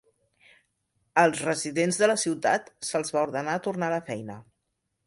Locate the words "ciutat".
2.25-2.75